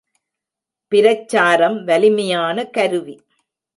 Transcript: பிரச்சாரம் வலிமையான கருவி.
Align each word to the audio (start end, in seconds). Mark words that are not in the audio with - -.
பிரச்சாரம் 0.87 1.83
வலிமையான 1.83 2.65
கருவி. 2.65 3.15